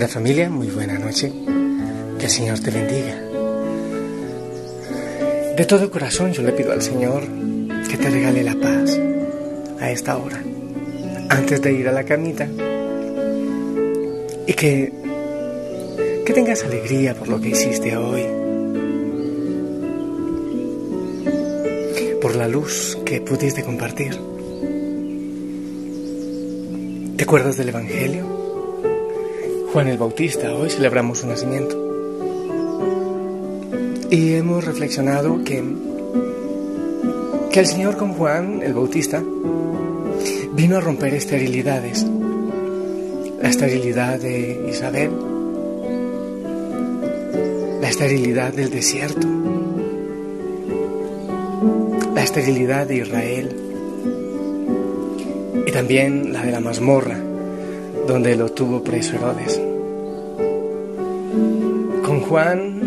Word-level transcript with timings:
Linda 0.00 0.14
familia, 0.14 0.48
muy 0.48 0.68
buena 0.68 0.98
noche. 0.98 1.30
Que 2.18 2.24
el 2.24 2.30
Señor 2.30 2.58
te 2.60 2.70
bendiga. 2.70 3.16
De 5.54 5.66
todo 5.66 5.90
corazón 5.90 6.32
yo 6.32 6.40
le 6.40 6.52
pido 6.52 6.72
al 6.72 6.80
Señor 6.80 7.24
que 7.86 7.98
te 7.98 8.08
regale 8.08 8.42
la 8.42 8.54
paz 8.54 8.98
a 9.78 9.90
esta 9.90 10.16
hora, 10.16 10.42
antes 11.28 11.60
de 11.60 11.72
ir 11.74 11.86
a 11.86 11.92
la 11.92 12.04
camita. 12.04 12.48
Y 14.46 14.54
que, 14.54 14.90
que 16.24 16.32
tengas 16.32 16.64
alegría 16.64 17.14
por 17.14 17.28
lo 17.28 17.38
que 17.38 17.50
hiciste 17.50 17.94
hoy. 17.94 18.22
Por 22.22 22.36
la 22.36 22.48
luz 22.48 22.96
que 23.04 23.20
pudiste 23.20 23.62
compartir. 23.62 24.18
¿Te 27.18 27.24
acuerdas 27.24 27.58
del 27.58 27.68
Evangelio? 27.68 28.29
Juan 29.72 29.86
el 29.86 29.98
Bautista, 29.98 30.52
hoy 30.52 30.68
celebramos 30.68 31.18
su 31.18 31.28
nacimiento. 31.28 31.76
Y 34.10 34.34
hemos 34.34 34.64
reflexionado 34.64 35.44
que, 35.44 35.62
que 37.52 37.60
el 37.60 37.66
Señor 37.66 37.96
con 37.96 38.14
Juan 38.14 38.62
el 38.64 38.74
Bautista 38.74 39.22
vino 40.54 40.76
a 40.76 40.80
romper 40.80 41.14
esterilidades. 41.14 42.04
La 43.40 43.48
esterilidad 43.48 44.18
de 44.18 44.66
Isabel, 44.68 45.12
la 47.80 47.88
esterilidad 47.88 48.52
del 48.52 48.70
desierto, 48.70 49.28
la 52.12 52.24
esterilidad 52.24 52.88
de 52.88 52.96
Israel 52.96 53.56
y 55.64 55.70
también 55.70 56.32
la 56.32 56.42
de 56.42 56.50
la 56.50 56.58
mazmorra 56.58 57.19
donde 58.06 58.36
lo 58.36 58.50
tuvo 58.50 58.82
preso 58.82 59.16
Herodes. 59.16 59.60
Con 62.04 62.20
Juan 62.22 62.80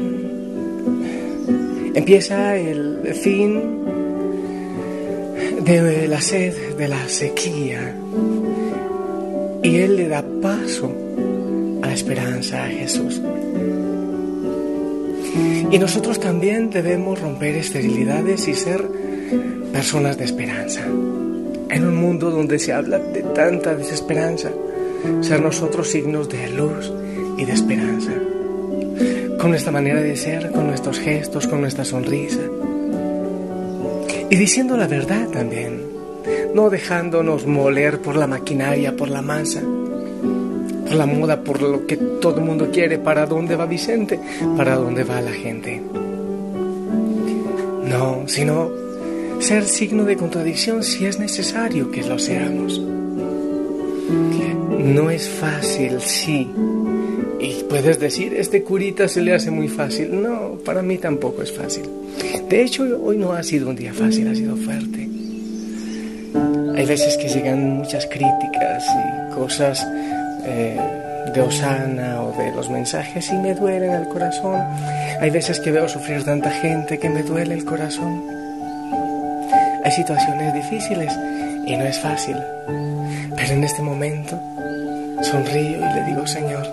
empieza 1.94 2.58
el 2.58 3.14
fin 3.14 3.62
de 5.64 6.08
la 6.08 6.20
sed, 6.20 6.76
de 6.78 6.88
la 6.88 7.08
sequía, 7.08 7.96
y 9.64 9.76
él 9.78 9.96
le 9.96 10.08
da 10.10 10.24
paso 10.42 10.92
a 11.82 11.88
la 11.88 11.94
esperanza 11.94 12.66
a 12.66 12.68
Jesús. 12.68 13.22
Y 15.72 15.80
nosotros 15.80 16.20
también 16.20 16.70
debemos 16.70 17.20
romper 17.20 17.56
esterilidades 17.56 18.48
y 18.48 18.54
ser 18.54 18.84
personas 19.72 20.18
de 20.18 20.26
esperanza. 20.26 20.82
En 20.86 21.86
un 21.86 21.96
mundo 21.96 22.30
donde 22.30 22.60
se 22.60 22.74
habla 22.74 23.00
de 23.00 23.24
tanta 23.34 23.74
desesperanza, 23.74 24.52
ser 25.22 25.42
nosotros 25.42 25.90
signos 25.90 26.30
de 26.30 26.50
luz 26.50 26.92
y 27.38 27.46
de 27.46 27.54
esperanza. 27.54 28.12
Con 29.40 29.50
nuestra 29.50 29.72
manera 29.72 30.02
de 30.02 30.16
ser, 30.16 30.52
con 30.52 30.68
nuestros 30.68 31.00
gestos, 31.00 31.48
con 31.48 31.62
nuestra 31.62 31.86
sonrisa. 31.86 32.42
Y 34.30 34.36
diciendo 34.36 34.78
la 34.78 34.88
verdad 34.88 35.28
también, 35.30 35.82
no 36.54 36.70
dejándonos 36.70 37.46
moler 37.46 38.00
por 38.00 38.16
la 38.16 38.28
maquinaria, 38.28 38.96
por 38.96 39.10
la 39.10 39.22
masa, 39.22 39.62
por 39.62 40.96
la 40.96 41.06
moda, 41.06 41.44
por 41.44 41.62
lo 41.62 41.86
que 41.86 41.98
todo 41.98 42.38
el 42.38 42.46
mundo 42.46 42.70
quiere, 42.72 43.00
para 43.00 43.26
dónde 43.26 43.56
va 43.56 43.66
Vicente, 43.66 44.20
para 44.56 44.76
dónde 44.76 45.04
va 45.04 45.22
la 45.22 45.32
gente. 45.32 45.82
No, 47.86 48.24
sino 48.28 48.72
ser 49.40 49.66
signo 49.66 50.06
de 50.06 50.16
contradicción 50.16 50.84
si 50.84 51.06
es 51.06 51.20
necesario 51.20 51.92
que 51.92 52.04
lo 52.04 52.18
seamos. 52.18 52.82
No 54.10 55.10
es 55.10 55.30
fácil, 55.30 56.00
sí. 56.02 56.48
Y 57.40 57.64
puedes 57.70 58.00
decir, 58.00 58.34
este 58.36 58.64
curita 58.64 59.08
se 59.08 59.22
le 59.22 59.34
hace 59.34 59.52
muy 59.52 59.68
fácil. 59.68 60.22
No, 60.22 60.58
para 60.64 60.82
mí 60.82 60.98
tampoco 60.98 61.42
es 61.42 61.52
fácil. 61.52 61.84
De 62.50 62.62
hecho, 62.62 62.84
hoy 63.04 63.18
no 63.18 63.34
ha 63.34 63.44
sido 63.44 63.70
un 63.70 63.76
día 63.76 63.94
fácil, 63.94 64.28
ha 64.28 64.36
sido 64.36 64.56
fuerte. 64.56 65.10
Hay 66.76 66.86
veces 66.86 67.18
que 67.18 67.30
llegan 67.30 67.78
muchas 67.78 68.06
críticas 68.08 68.84
y 68.86 69.34
cosas 69.36 69.86
eh, 70.46 70.80
de 71.34 71.42
Osana 71.42 72.22
o 72.22 72.32
de 72.38 72.52
los 72.52 72.70
mensajes 72.70 73.30
y 73.32 73.36
me 73.38 73.54
duelen 73.54 73.92
el 73.92 74.08
corazón. 74.08 74.62
Hay 75.22 75.30
veces 75.30 75.60
que 75.60 75.72
veo 75.72 75.88
sufrir 75.88 76.24
tanta 76.24 76.52
gente 76.52 77.00
que 77.00 77.10
me 77.10 77.24
duele 77.24 77.56
el 77.56 77.66
corazón. 77.66 78.24
Hay 79.84 79.92
situaciones 79.92 80.54
difíciles 80.54 81.14
y 81.66 81.78
no 81.78 81.86
es 81.86 82.00
fácil. 82.00 82.38
Pero 83.44 83.56
en 83.56 83.64
este 83.66 83.82
momento 83.82 84.40
sonrío 85.22 85.78
y 85.78 85.94
le 85.96 86.04
digo, 86.06 86.26
Señor, 86.26 86.66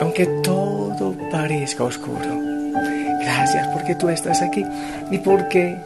aunque 0.00 0.24
todo 0.42 1.14
parezca 1.30 1.84
oscuro, 1.84 2.40
gracias 3.20 3.68
porque 3.68 3.94
tú 3.96 4.08
estás 4.08 4.40
aquí 4.40 4.64
y 5.10 5.18
porque 5.18 5.76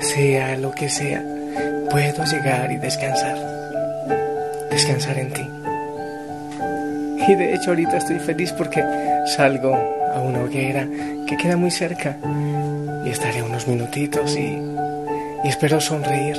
sea 0.00 0.58
lo 0.58 0.70
que 0.72 0.90
sea, 0.90 1.24
puedo 1.88 2.24
llegar 2.26 2.70
y 2.70 2.76
descansar, 2.76 3.38
descansar 4.70 5.16
en 5.16 5.32
ti. 5.32 5.48
Y 7.26 7.34
de 7.34 7.54
hecho 7.54 7.70
ahorita 7.70 7.96
estoy 7.96 8.18
feliz 8.18 8.52
porque 8.52 8.84
salgo 9.34 9.74
a 10.14 10.20
una 10.20 10.42
hoguera 10.42 10.86
que 11.26 11.38
queda 11.38 11.56
muy 11.56 11.70
cerca 11.70 12.18
y 13.02 13.08
estaré 13.08 13.42
unos 13.42 13.66
minutitos 13.66 14.36
y, 14.36 14.60
y 15.42 15.48
espero 15.48 15.80
sonreír. 15.80 16.36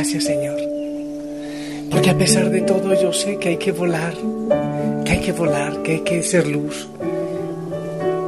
Gracias 0.00 0.24
Señor. 0.24 0.58
Porque 1.90 2.08
a 2.08 2.16
pesar 2.16 2.48
de 2.48 2.62
todo 2.62 2.98
yo 2.98 3.12
sé 3.12 3.36
que 3.36 3.50
hay 3.50 3.56
que 3.58 3.70
volar, 3.70 4.14
que 5.04 5.12
hay 5.12 5.20
que 5.20 5.32
volar, 5.32 5.82
que 5.82 5.92
hay 5.92 6.00
que 6.00 6.22
ser 6.22 6.46
luz, 6.46 6.88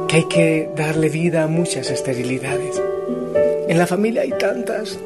que 0.07 0.17
hay 0.17 0.25
que 0.25 0.69
darle 0.77 1.09
vida 1.09 1.41
a 1.41 1.47
muchas 1.47 1.89
esterilidades. 1.89 2.79
En 3.67 3.79
la 3.79 3.87
familia 3.87 4.21
hay 4.21 4.29
tantas. 4.37 4.99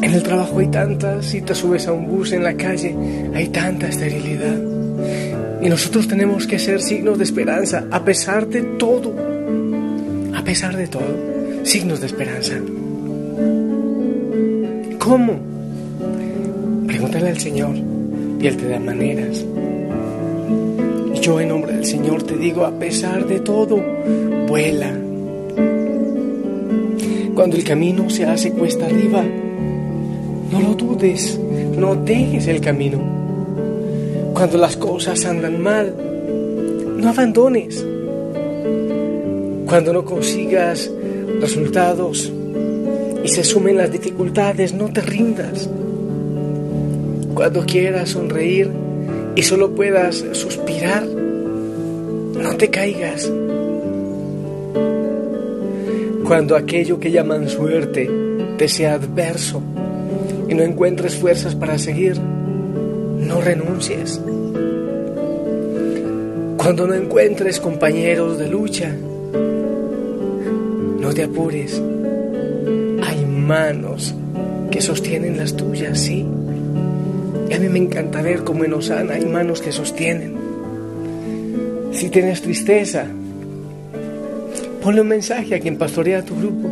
En 0.00 0.10
el 0.10 0.22
trabajo 0.22 0.58
hay 0.58 0.68
tantas. 0.68 1.26
Si 1.26 1.42
te 1.42 1.54
subes 1.54 1.86
a 1.86 1.92
un 1.92 2.06
bus 2.06 2.32
en 2.32 2.44
la 2.44 2.54
calle, 2.54 2.96
hay 3.34 3.48
tanta 3.48 3.88
esterilidad. 3.88 4.56
Y 5.60 5.68
nosotros 5.68 6.08
tenemos 6.08 6.46
que 6.46 6.58
ser 6.58 6.80
signos 6.80 7.18
de 7.18 7.24
esperanza, 7.24 7.84
a 7.90 8.02
pesar 8.06 8.46
de 8.46 8.62
todo. 8.62 9.14
A 10.34 10.42
pesar 10.42 10.74
de 10.78 10.88
todo, 10.88 11.62
signos 11.62 12.00
de 12.00 12.06
esperanza. 12.06 12.54
¿Cómo? 15.06 15.34
Pregúntale 16.88 17.28
al 17.28 17.38
Señor 17.38 17.76
y 18.40 18.44
Él 18.44 18.56
te 18.56 18.68
da 18.68 18.80
maneras. 18.80 19.46
Y 21.14 21.20
yo 21.20 21.40
en 21.40 21.48
nombre 21.48 21.74
del 21.74 21.86
Señor 21.86 22.24
te 22.24 22.36
digo, 22.36 22.64
a 22.64 22.72
pesar 22.72 23.24
de 23.24 23.38
todo, 23.38 23.80
vuela. 24.48 24.92
Cuando 27.36 27.56
el 27.56 27.62
camino 27.62 28.10
se 28.10 28.24
hace 28.24 28.50
cuesta 28.50 28.86
arriba, 28.86 29.22
no 30.50 30.60
lo 30.60 30.74
dudes, 30.74 31.38
no 31.78 31.94
dejes 31.94 32.48
el 32.48 32.60
camino. 32.60 32.98
Cuando 34.34 34.58
las 34.58 34.76
cosas 34.76 35.24
andan 35.24 35.62
mal, 35.62 35.94
no 36.98 37.08
abandones. 37.08 37.86
Cuando 39.66 39.92
no 39.92 40.04
consigas 40.04 40.90
resultados 41.40 42.32
y 43.26 43.28
se 43.28 43.42
sumen 43.42 43.76
las 43.76 43.90
dificultades, 43.90 44.72
no 44.72 44.88
te 44.92 45.00
rindas. 45.00 45.68
Cuando 47.34 47.66
quieras 47.66 48.10
sonreír 48.10 48.70
y 49.34 49.42
solo 49.42 49.74
puedas 49.74 50.24
suspirar, 50.30 51.04
no 51.04 52.56
te 52.56 52.70
caigas. 52.70 53.28
Cuando 56.24 56.54
aquello 56.54 57.00
que 57.00 57.10
llaman 57.10 57.48
suerte 57.48 58.08
te 58.58 58.68
sea 58.68 58.94
adverso 58.94 59.60
y 60.48 60.54
no 60.54 60.62
encuentres 60.62 61.16
fuerzas 61.16 61.56
para 61.56 61.78
seguir, 61.78 62.20
no 62.20 63.40
renuncies. 63.40 64.20
Cuando 66.58 66.86
no 66.86 66.94
encuentres 66.94 67.58
compañeros 67.58 68.38
de 68.38 68.48
lucha, 68.48 68.94
no 71.00 71.12
te 71.12 71.24
apures. 71.24 71.82
Manos 73.46 74.12
que 74.72 74.80
sostienen 74.80 75.36
las 75.36 75.54
tuyas, 75.54 76.00
sí. 76.00 76.26
A 77.54 77.58
mí 77.60 77.68
me 77.68 77.78
encanta 77.78 78.20
ver 78.20 78.42
cómo 78.42 78.64
en 78.64 78.72
Osana 78.72 79.14
hay 79.14 79.24
manos 79.24 79.60
que 79.60 79.70
sostienen. 79.70 80.34
Si 81.92 82.08
tienes 82.10 82.42
tristeza, 82.42 83.06
ponle 84.82 85.00
un 85.00 85.06
mensaje 85.06 85.54
a 85.54 85.60
quien 85.60 85.78
pastorea 85.78 86.24
tu 86.24 86.34
grupo. 86.34 86.68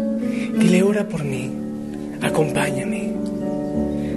Dile, 0.59 0.83
ora 0.83 1.07
por 1.07 1.23
mí, 1.23 1.49
acompáñame. 2.21 3.13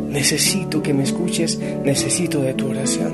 Necesito 0.09 0.81
que 0.81 0.95
me 0.95 1.04
escuches, 1.04 1.59
necesito 1.86 2.42
de 2.42 2.56
tu 2.56 2.69
oración. 2.69 3.13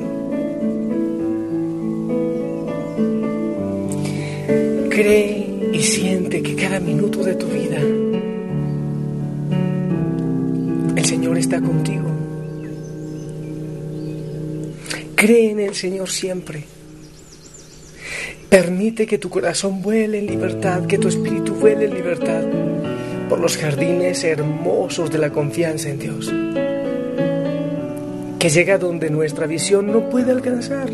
Cree 4.90 5.48
y 5.74 5.80
siente 5.82 6.42
que 6.42 6.56
cada 6.56 6.80
minuto 6.80 7.26
de 7.26 7.36
tu 7.36 7.48
vida 7.48 7.82
Señor 11.14 11.38
está 11.38 11.62
contigo. 11.62 12.10
Cree 15.14 15.52
en 15.52 15.60
el 15.60 15.76
Señor 15.76 16.10
siempre. 16.10 16.64
Permite 18.50 19.06
que 19.06 19.20
tu 19.20 19.30
corazón 19.30 19.84
vuele 19.84 20.18
en 20.18 20.26
libertad, 20.26 20.88
que 20.88 20.98
tu 20.98 21.10
espíritu 21.10 21.54
vuele 21.54 21.86
en 21.86 21.94
libertad 21.94 22.42
por 23.30 23.40
los 23.40 23.58
jardines 23.58 24.24
hermosos 24.24 25.12
de 25.12 25.20
la 25.20 25.30
confianza 25.30 25.90
en 25.90 26.00
Dios, 26.00 26.34
que 28.40 28.50
llega 28.50 28.80
donde 28.80 29.12
nuestra 29.12 29.46
visión 29.46 29.92
no 29.92 30.10
puede 30.10 30.32
alcanzar, 30.32 30.90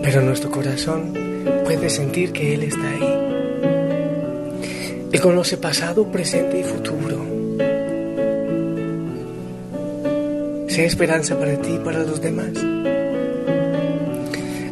pero 0.00 0.20
nuestro 0.20 0.48
corazón 0.52 1.12
puede 1.64 1.90
sentir 1.90 2.30
que 2.30 2.54
Él 2.54 2.62
está 2.62 2.88
ahí. 2.88 3.14
Él 5.10 5.20
conoce 5.20 5.56
pasado, 5.56 6.06
presente 6.06 6.60
y 6.60 6.62
futuro. 6.62 7.33
Sea 10.74 10.86
esperanza 10.86 11.38
para 11.38 11.54
ti 11.62 11.74
y 11.74 11.78
para 11.78 12.02
los 12.02 12.20
demás. 12.20 12.50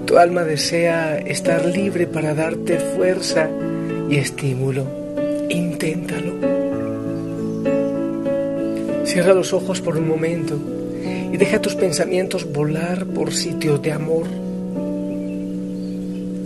Tu 0.04 0.18
alma 0.18 0.42
desea 0.42 1.16
estar 1.16 1.64
libre 1.64 2.08
para 2.08 2.34
darte 2.34 2.80
fuerza 2.80 3.48
y 4.10 4.16
estímulo. 4.16 4.84
Inténtalo. 5.48 6.32
Cierra 9.04 9.32
los 9.32 9.52
ojos 9.52 9.80
por 9.80 9.96
un 9.96 10.08
momento 10.08 10.58
y 11.32 11.36
deja 11.36 11.62
tus 11.62 11.76
pensamientos 11.76 12.52
volar 12.52 13.06
por 13.06 13.32
sitios 13.32 13.80
de 13.80 13.92
amor. 13.92 14.26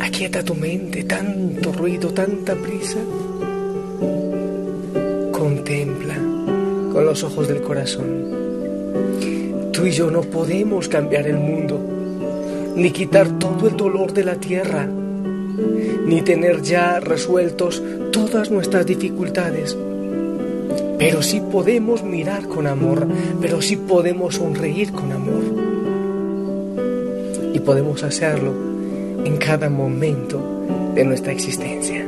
Aquieta 0.00 0.42
tu 0.42 0.54
mente, 0.54 1.04
tanto 1.04 1.72
ruido, 1.72 2.10
tanta 2.10 2.54
prisa. 2.56 2.98
Contempla 5.32 6.16
con 6.92 7.06
los 7.06 7.24
ojos 7.24 7.48
del 7.48 7.62
corazón. 7.62 8.45
Tú 9.76 9.84
y 9.84 9.90
yo 9.90 10.10
no 10.10 10.22
podemos 10.22 10.88
cambiar 10.88 11.26
el 11.26 11.36
mundo 11.36 11.78
ni 12.76 12.90
quitar 12.92 13.38
todo 13.38 13.68
el 13.68 13.76
dolor 13.76 14.10
de 14.14 14.24
la 14.24 14.36
tierra, 14.36 14.86
ni 14.86 16.22
tener 16.22 16.62
ya 16.62 16.98
resueltos 16.98 17.82
todas 18.10 18.50
nuestras 18.50 18.86
dificultades. 18.86 19.76
Pero 20.98 21.22
sí 21.22 21.42
podemos 21.52 22.02
mirar 22.02 22.48
con 22.48 22.66
amor, 22.66 23.06
pero 23.38 23.60
sí 23.60 23.76
podemos 23.76 24.36
sonreír 24.36 24.92
con 24.92 25.12
amor. 25.12 25.42
Y 27.52 27.58
podemos 27.60 28.02
hacerlo 28.02 28.54
en 29.26 29.36
cada 29.36 29.68
momento 29.68 30.40
de 30.94 31.04
nuestra 31.04 31.32
existencia. 31.32 32.02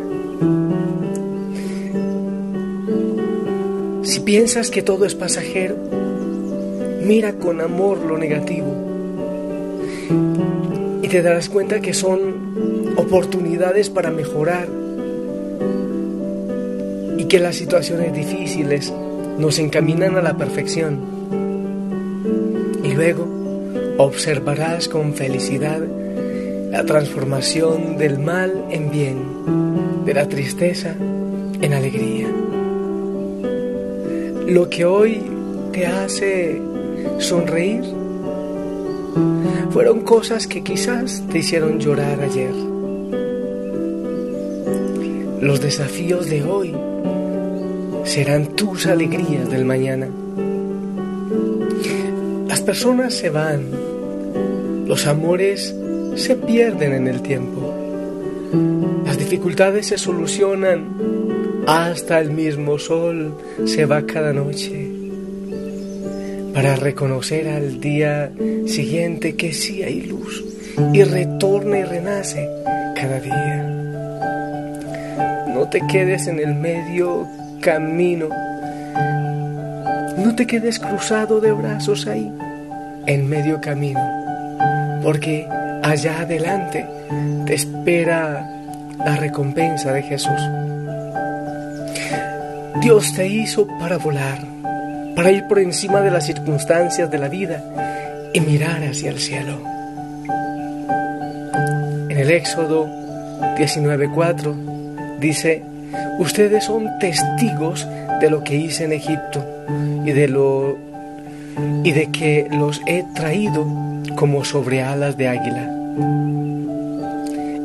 Si 4.04 4.20
piensas 4.20 4.70
que 4.70 4.80
todo 4.80 5.04
es 5.04 5.14
pasajero, 5.14 5.97
mira 7.08 7.32
con 7.38 7.62
amor 7.62 8.00
lo 8.04 8.18
negativo 8.18 8.66
y 11.02 11.08
te 11.08 11.22
darás 11.22 11.48
cuenta 11.48 11.80
que 11.80 11.94
son 11.94 12.92
oportunidades 12.98 13.88
para 13.88 14.10
mejorar 14.10 14.68
y 17.16 17.24
que 17.24 17.38
las 17.38 17.56
situaciones 17.56 18.12
difíciles 18.12 18.92
nos 19.38 19.58
encaminan 19.58 20.16
a 20.16 20.20
la 20.20 20.36
perfección. 20.36 21.00
Y 22.84 22.92
luego 22.92 23.26
observarás 23.96 24.88
con 24.88 25.14
felicidad 25.14 25.80
la 26.70 26.84
transformación 26.84 27.96
del 27.96 28.18
mal 28.18 28.66
en 28.70 28.90
bien, 28.90 30.04
de 30.04 30.12
la 30.12 30.28
tristeza 30.28 30.94
en 30.98 31.72
alegría. 31.72 32.28
Lo 34.46 34.68
que 34.68 34.84
hoy 34.84 35.22
te 35.72 35.86
hace 35.86 36.67
sonreír 37.18 37.84
fueron 39.70 40.00
cosas 40.00 40.46
que 40.46 40.62
quizás 40.62 41.22
te 41.30 41.38
hicieron 41.38 41.78
llorar 41.78 42.20
ayer. 42.20 42.54
Los 45.40 45.60
desafíos 45.60 46.28
de 46.28 46.42
hoy 46.42 46.74
serán 48.04 48.46
tus 48.56 48.86
alegrías 48.86 49.48
del 49.50 49.64
mañana. 49.64 50.08
Las 52.48 52.60
personas 52.60 53.14
se 53.14 53.30
van, 53.30 53.66
los 54.86 55.06
amores 55.06 55.74
se 56.16 56.34
pierden 56.34 56.94
en 56.94 57.06
el 57.06 57.22
tiempo, 57.22 57.72
las 59.04 59.18
dificultades 59.18 59.86
se 59.86 59.98
solucionan, 59.98 60.88
hasta 61.66 62.18
el 62.18 62.30
mismo 62.30 62.78
sol 62.78 63.34
se 63.66 63.84
va 63.84 64.02
cada 64.02 64.32
noche 64.32 64.97
para 66.58 66.74
reconocer 66.74 67.46
al 67.48 67.80
día 67.80 68.32
siguiente 68.66 69.36
que 69.36 69.52
sí 69.52 69.84
hay 69.84 70.00
luz 70.00 70.44
y 70.92 71.04
retorna 71.04 71.78
y 71.78 71.84
renace 71.84 72.48
cada 72.96 73.20
día. 73.20 73.62
No 75.54 75.68
te 75.68 75.80
quedes 75.86 76.26
en 76.26 76.40
el 76.40 76.56
medio 76.56 77.28
camino, 77.60 78.28
no 80.16 80.34
te 80.34 80.48
quedes 80.48 80.80
cruzado 80.80 81.40
de 81.40 81.52
brazos 81.52 82.08
ahí, 82.08 82.28
en 83.06 83.28
medio 83.28 83.60
camino, 83.60 84.00
porque 85.04 85.46
allá 85.84 86.22
adelante 86.22 86.84
te 87.46 87.54
espera 87.54 88.50
la 88.98 89.14
recompensa 89.14 89.92
de 89.92 90.02
Jesús. 90.02 90.40
Dios 92.82 93.14
te 93.14 93.28
hizo 93.28 93.64
para 93.78 93.96
volar 93.96 94.57
para 95.18 95.32
ir 95.32 95.48
por 95.48 95.58
encima 95.58 96.00
de 96.00 96.12
las 96.12 96.26
circunstancias 96.26 97.10
de 97.10 97.18
la 97.18 97.28
vida 97.28 98.30
y 98.32 98.38
mirar 98.38 98.84
hacia 98.84 99.10
el 99.10 99.18
cielo. 99.18 99.58
En 102.08 102.16
el 102.16 102.30
Éxodo 102.30 102.86
19:4 103.56 105.18
dice, 105.18 105.64
ustedes 106.20 106.62
son 106.62 107.00
testigos 107.00 107.84
de 108.20 108.30
lo 108.30 108.44
que 108.44 108.54
hice 108.54 108.84
en 108.84 108.92
Egipto 108.92 109.44
y 110.06 110.12
de 110.12 110.28
lo 110.28 110.78
y 111.82 111.90
de 111.90 112.12
que 112.12 112.46
los 112.52 112.80
he 112.86 113.04
traído 113.16 113.66
como 114.14 114.44
sobre 114.44 114.84
alas 114.84 115.16
de 115.16 115.26
águila. 115.26 115.68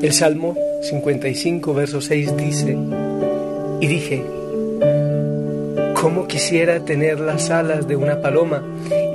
El 0.01 0.11
Salmo 0.11 0.55
55 0.81 1.71
verso 1.75 2.01
6 2.01 2.35
dice, 2.35 2.75
y 3.79 3.85
dije, 3.85 4.42
Cómo 6.03 6.27
quisiera 6.27 6.81
tener 6.81 7.21
las 7.21 7.49
alas 7.49 7.87
de 7.87 7.95
una 7.95 8.19
paloma 8.19 8.61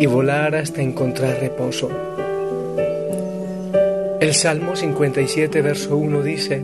y 0.00 0.06
volar 0.06 0.54
hasta 0.54 0.80
encontrar 0.80 1.38
reposo. 1.38 1.90
El 4.18 4.32
Salmo 4.32 4.74
57, 4.74 5.60
verso 5.60 5.98
1 5.98 6.22
dice, 6.22 6.62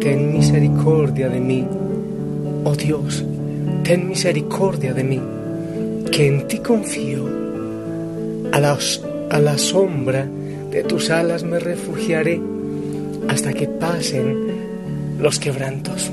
Ten 0.00 0.32
misericordia 0.32 1.28
de 1.28 1.40
mí, 1.40 1.66
oh 2.62 2.76
Dios, 2.76 3.24
ten 3.82 4.06
misericordia 4.06 4.94
de 4.94 5.02
mí, 5.02 5.20
que 6.12 6.28
en 6.28 6.46
ti 6.46 6.58
confío. 6.58 7.26
A 8.52 8.60
la, 8.60 8.78
a 9.30 9.38
la 9.40 9.58
sombra 9.58 10.28
de 10.70 10.84
tus 10.84 11.10
alas 11.10 11.42
me 11.42 11.58
refugiaré 11.58 12.40
hasta 13.26 13.52
que 13.52 13.66
pasen 13.66 15.18
los 15.18 15.40
quebrantos. 15.40 16.12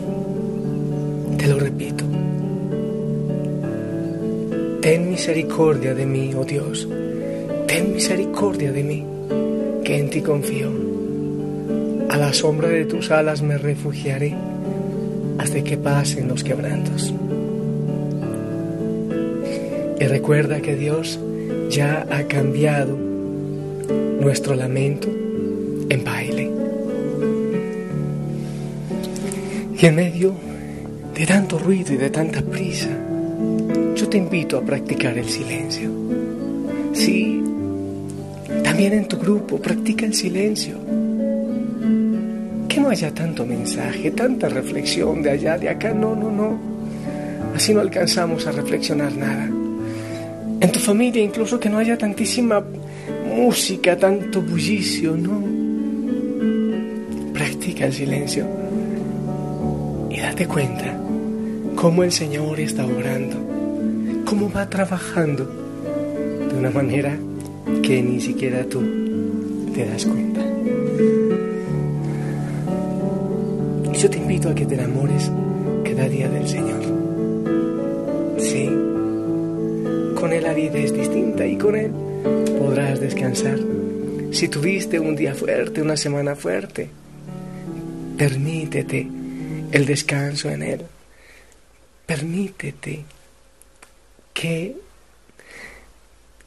Te 1.37 1.45
lo 1.45 1.59
repito. 1.59 2.03
Ten 4.81 5.11
misericordia 5.11 5.93
de 5.93 6.07
mí, 6.07 6.33
oh 6.35 6.43
Dios, 6.43 6.87
ten 7.67 7.93
misericordia 7.93 8.71
de 8.71 8.83
mí, 8.83 9.05
que 9.83 9.99
en 9.99 10.09
ti 10.09 10.21
confío. 10.21 10.71
A 12.09 12.17
la 12.17 12.33
sombra 12.33 12.67
de 12.67 12.85
tus 12.85 13.11
alas 13.11 13.43
me 13.43 13.59
refugiaré 13.59 14.35
hasta 15.37 15.63
que 15.63 15.77
pasen 15.77 16.27
los 16.27 16.43
quebrantos. 16.43 17.13
Y 19.99 20.03
recuerda 20.05 20.61
que 20.61 20.75
Dios 20.75 21.19
ya 21.69 22.07
ha 22.09 22.23
cambiado 22.23 22.97
nuestro 24.19 24.55
lamento 24.55 25.09
en 25.89 26.03
baile. 26.03 26.49
Y 29.79 29.85
en 29.85 29.95
medio 29.95 30.33
de 31.13 31.25
tanto 31.27 31.59
ruido 31.59 31.93
y 31.93 31.97
de 31.97 32.09
tanta 32.09 32.41
prisa, 32.41 32.89
te 34.07 34.17
invito 34.17 34.57
a 34.57 34.61
practicar 34.61 35.17
el 35.17 35.27
silencio. 35.29 35.89
Sí, 36.93 37.43
también 38.63 38.93
en 38.93 39.07
tu 39.07 39.17
grupo 39.17 39.57
practica 39.57 40.05
el 40.05 40.13
silencio. 40.13 40.77
Que 42.67 42.79
no 42.79 42.89
haya 42.89 43.13
tanto 43.13 43.45
mensaje, 43.45 44.11
tanta 44.11 44.49
reflexión 44.49 45.21
de 45.21 45.31
allá, 45.31 45.57
de 45.57 45.69
acá. 45.69 45.93
No, 45.93 46.15
no, 46.15 46.31
no. 46.31 46.57
Así 47.55 47.73
no 47.73 47.81
alcanzamos 47.81 48.47
a 48.47 48.51
reflexionar 48.51 49.15
nada. 49.15 49.45
En 50.61 50.71
tu 50.71 50.79
familia 50.79 51.21
incluso 51.21 51.59
que 51.59 51.69
no 51.69 51.79
haya 51.79 51.97
tantísima 51.97 52.63
música, 53.35 53.97
tanto 53.97 54.41
bullicio, 54.41 55.17
no. 55.17 55.41
Practica 57.33 57.85
el 57.87 57.93
silencio 57.93 58.47
y 60.09 60.19
date 60.19 60.47
cuenta 60.47 60.97
cómo 61.75 62.03
el 62.03 62.11
Señor 62.11 62.59
está 62.59 62.85
obrando, 62.85 63.37
cómo 64.31 64.49
va 64.49 64.69
trabajando 64.69 65.43
de 65.43 66.57
una 66.57 66.69
manera 66.69 67.17
que 67.83 68.01
ni 68.01 68.21
siquiera 68.21 68.63
tú 68.63 68.81
te 69.75 69.85
das 69.85 70.05
cuenta. 70.05 70.39
Y 73.93 73.97
yo 73.97 74.09
te 74.09 74.17
invito 74.17 74.47
a 74.47 74.55
que 74.55 74.65
te 74.65 74.75
enamores 74.75 75.29
cada 75.83 76.07
día 76.07 76.29
del 76.29 76.47
Señor. 76.47 76.81
Sí, 78.37 78.69
con 80.15 80.31
Él 80.31 80.43
la 80.43 80.53
vida 80.53 80.77
es 80.77 80.93
distinta 80.93 81.45
y 81.45 81.57
con 81.57 81.75
Él 81.75 81.91
podrás 82.57 83.01
descansar. 83.01 83.59
Si 84.31 84.47
tuviste 84.47 84.97
un 85.01 85.17
día 85.17 85.35
fuerte, 85.35 85.81
una 85.81 85.97
semana 85.97 86.37
fuerte, 86.37 86.87
permítete 88.17 89.09
el 89.73 89.85
descanso 89.85 90.49
en 90.49 90.63
Él. 90.63 90.81
Permítete 92.05 93.03
que, 94.33 94.75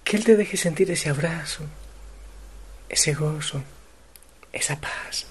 que 0.02 0.16
Él 0.16 0.24
te 0.24 0.36
deje 0.36 0.56
sentir 0.56 0.90
ese 0.90 1.08
abrazo, 1.10 1.64
ese 2.88 3.14
gozo, 3.14 3.62
esa 4.52 4.80
paz. 4.80 5.26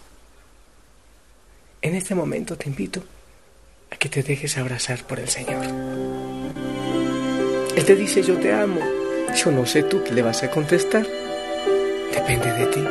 En 1.82 1.96
este 1.96 2.16
momento 2.16 2.58
te 2.58 2.70
invito 2.70 3.04
a 3.92 3.98
que 3.98 4.10
te 4.10 4.24
dejes 4.24 4.58
abrazar 4.58 5.06
por 5.06 5.20
el 5.20 5.30
Señor. 5.30 5.66
Él 7.76 7.86
te 7.86 7.96
dice 7.96 8.24
yo 8.24 8.38
te 8.38 8.54
amo. 8.54 8.80
Yo 9.36 9.52
no 9.52 9.66
sé 9.66 9.84
tú 9.84 10.04
qué 10.04 10.14
le 10.14 10.22
vas 10.22 10.44
a 10.44 10.52
contestar. 10.52 11.06
Depende 12.14 12.52
de 12.54 12.66
ti. 12.68 12.84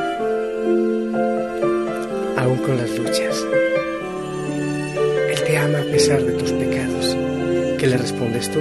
Aún 2.37 2.59
con 2.59 2.77
las 2.77 2.91
luchas. 2.99 3.47
Él 5.31 5.45
te 5.45 5.57
ama 5.57 5.79
a 5.79 5.85
pesar 5.85 6.23
de 6.23 6.33
tus 6.33 6.53
pecados. 6.53 7.17
¿Qué 7.79 7.87
le 7.87 7.97
respondes 7.97 8.51
tú? 8.51 8.61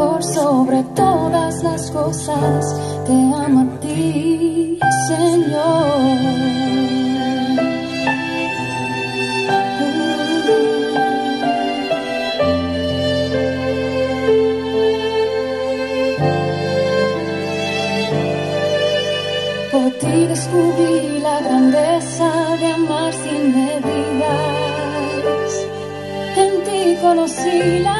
Por 0.00 0.22
sobre 0.24 0.82
todas 0.94 1.62
las 1.62 1.90
cosas 1.90 2.64
te 3.06 3.12
amo 3.12 3.60
a 3.60 3.80
ti, 3.80 4.78
Señor. 5.08 6.00
Por 19.72 19.90
ti 20.00 20.16
descubrí 20.32 21.20
la 21.20 21.40
grandeza 21.46 22.30
de 22.60 22.66
amar 22.78 23.12
sin 23.22 23.42
medidas. 23.54 25.52
En 26.44 26.52
ti 26.66 26.96
conocí 27.02 27.80
la 27.80 27.99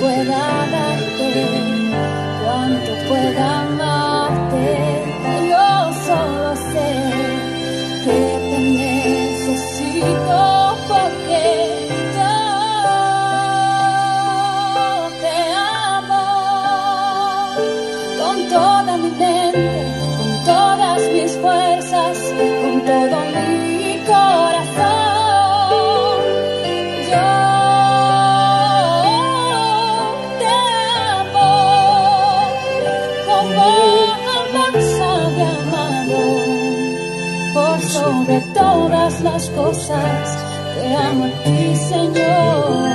Cuanto 0.00 0.24
pueda 0.24 0.79
te 39.68 40.96
amo 40.96 41.24
a 41.24 41.30
ti, 41.44 41.76
Señor. 41.76 42.90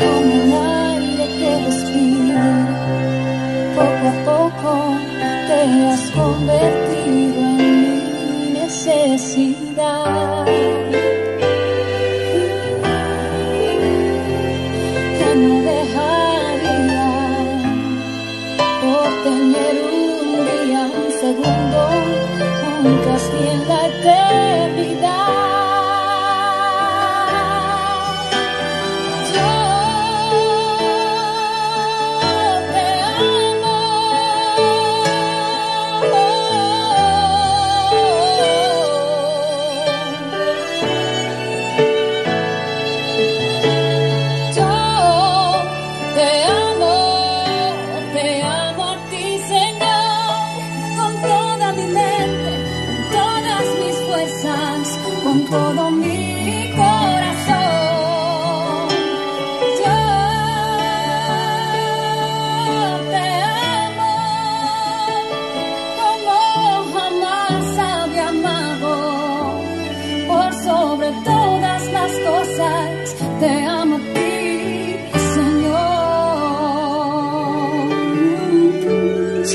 como 0.00 0.32
el 0.32 0.52
aire 0.52 1.26
que 1.38 1.50
respiro, 1.66 2.46
poco 3.74 4.04
a 4.08 4.16
poco 4.24 4.72
te 5.46 5.58
has 5.88 6.04
convertido 6.12 7.38
en 7.38 7.56
mi 7.56 8.60
necesidad. 8.60 10.46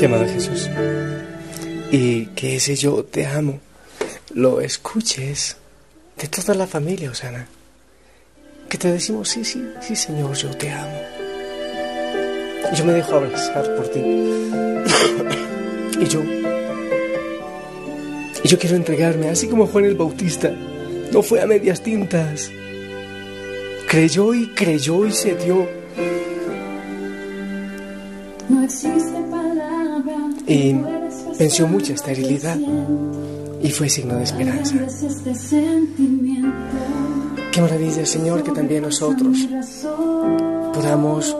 Sí, 0.02 0.06
amado 0.06 0.26
Jesús. 0.26 0.68
Y 1.92 2.26
que 2.34 2.56
ese 2.56 2.74
yo 2.74 3.04
te 3.04 3.24
amo 3.24 3.60
lo 4.34 4.60
escuches 4.60 5.56
de 6.20 6.26
toda 6.26 6.56
la 6.56 6.66
familia, 6.66 7.12
Osana. 7.12 7.46
Que 8.68 8.78
te 8.78 8.90
decimos, 8.90 9.28
sí, 9.28 9.44
sí, 9.44 9.64
sí, 9.80 9.94
Señor, 9.94 10.34
yo 10.34 10.50
te 10.56 10.72
amo. 10.72 11.00
Yo 12.74 12.84
me 12.84 12.94
dejo 12.94 13.14
abrazar 13.14 13.76
por 13.76 13.86
ti. 13.90 14.00
y 16.00 16.04
yo. 16.06 16.20
Y 18.42 18.48
yo 18.48 18.58
quiero 18.58 18.74
entregarme, 18.74 19.28
así 19.28 19.46
como 19.46 19.68
Juan 19.68 19.84
el 19.84 19.94
Bautista. 19.94 20.52
No 21.12 21.22
fue 21.22 21.42
a 21.42 21.46
medias 21.46 21.80
tintas. 21.80 22.50
Creyó 23.86 24.34
y 24.34 24.48
creyó 24.48 25.06
y 25.06 25.12
se 25.12 25.36
dio. 25.36 25.68
No 28.48 28.64
existe 28.64 29.12
palabra. 29.30 29.41
Y 30.46 30.74
venció 31.38 31.66
mucha 31.66 31.92
esterilidad 31.92 32.58
y 33.62 33.70
fue 33.70 33.88
signo 33.88 34.16
de 34.16 34.24
esperanza. 34.24 34.74
Qué 37.52 37.60
maravilla, 37.60 38.06
Señor, 38.06 38.42
que 38.42 38.50
también 38.50 38.82
nosotros 38.82 39.38
podamos 40.74 41.36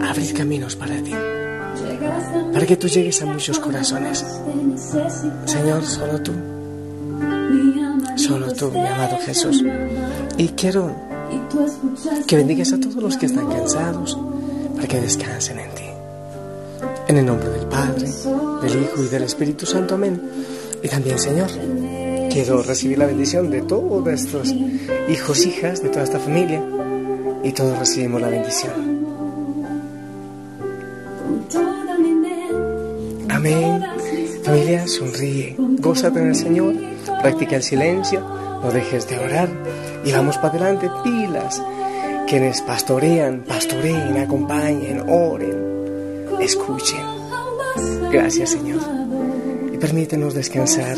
abrir 0.00 0.32
caminos 0.32 0.76
para 0.76 1.02
ti, 1.02 1.12
para 2.52 2.66
que 2.66 2.76
tú 2.76 2.88
llegues 2.88 3.20
a 3.22 3.26
muchos 3.26 3.58
corazones. 3.58 4.24
Señor, 5.44 5.84
solo 5.84 6.22
tú, 6.22 6.32
solo 8.16 8.52
tú, 8.52 8.70
mi 8.70 8.86
amado 8.86 9.18
Jesús. 9.26 9.62
Y 10.38 10.48
quiero 10.48 10.94
que 12.26 12.36
bendigas 12.36 12.72
a 12.72 12.80
todos 12.80 12.96
los 12.96 13.16
que 13.16 13.26
están 13.26 13.48
cansados, 13.48 14.18
para 14.76 14.88
que 14.88 15.00
descansen 15.00 15.58
en 15.58 15.74
ti. 15.74 15.89
En 17.10 17.18
el 17.18 17.26
nombre 17.26 17.48
del 17.48 17.66
Padre, 17.66 18.08
del 18.62 18.82
Hijo 18.82 19.02
y 19.02 19.08
del 19.08 19.24
Espíritu 19.24 19.66
Santo. 19.66 19.96
Amén. 19.96 20.22
Y 20.80 20.86
también, 20.86 21.18
Señor, 21.18 21.48
quiero 22.30 22.62
recibir 22.62 22.98
la 22.98 23.06
bendición 23.06 23.50
de 23.50 23.62
todos 23.62 24.06
estos 24.06 24.54
hijos, 25.08 25.44
hijas, 25.44 25.82
de 25.82 25.88
toda 25.88 26.04
esta 26.04 26.20
familia. 26.20 26.62
Y 27.42 27.50
todos 27.50 27.76
recibimos 27.76 28.20
la 28.20 28.28
bendición. 28.28 29.04
Amén. 33.28 33.84
Familia, 34.44 34.86
sonríe, 34.86 35.56
gózate 35.58 36.20
en 36.20 36.28
el 36.28 36.36
Señor, 36.36 36.74
practica 37.22 37.56
el 37.56 37.64
silencio, 37.64 38.20
no 38.20 38.70
dejes 38.70 39.08
de 39.08 39.18
orar 39.18 39.48
y 40.04 40.12
vamos 40.12 40.36
para 40.36 40.50
adelante, 40.50 40.88
pilas. 41.02 41.60
Quienes 42.28 42.62
pastorean, 42.62 43.42
pastoreen, 43.48 44.16
acompañen, 44.16 45.02
oren, 45.08 45.69
escuchen. 46.40 47.00
Gracias, 48.10 48.50
Señor. 48.50 48.80
Y 49.72 49.76
permítenos 49.76 50.34
descansar 50.34 50.96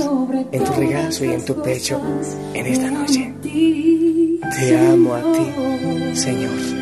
en 0.51 0.65
tu 0.65 0.73
regazo 0.73 1.25
y 1.25 1.31
en 1.31 1.45
tu 1.45 1.63
pecho 1.63 2.01
en 2.55 2.67
esta 2.67 2.91
noche. 2.91 3.33
Te 3.43 4.79
amo 4.79 5.15
a 5.15 5.23
ti, 5.33 6.17
Señor. 6.17 6.82